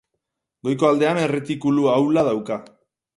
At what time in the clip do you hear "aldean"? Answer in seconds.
0.87-1.19